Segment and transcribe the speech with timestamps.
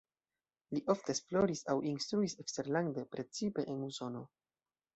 [0.75, 4.27] Li ofte esploris aŭ instruis eksterlande, precipe en Usono.